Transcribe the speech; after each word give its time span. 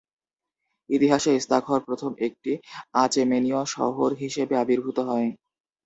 ইতিহাসে 0.89 1.31
ইস্তাখর 1.35 1.79
প্রথম 1.87 2.11
একটি 2.27 2.51
আচেমেনীয় 2.95 3.61
শহর 3.75 4.09
হিসেবে 4.21 4.53
আবির্ভূত 4.57 4.97
হয়। 5.09 5.29